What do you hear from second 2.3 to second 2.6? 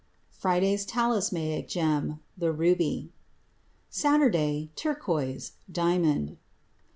the